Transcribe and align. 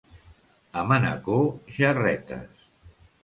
A 0.81 0.85
Manacor, 0.91 1.45
gerretes. 1.77 2.65